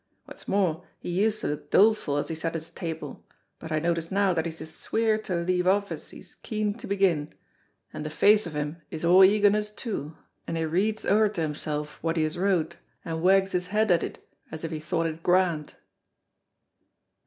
[0.25, 3.23] What's more, he used to look doleful as he sat at his table,
[3.59, 6.87] but I notice now that he's as sweer to leave off as he's keen to
[6.87, 7.33] begin,
[7.93, 10.17] and the face of him is a' eagerness too,
[10.47, 14.01] and he reads ower to himself what he has wrote and wags his head at
[14.01, 15.75] it as if he thought it grand."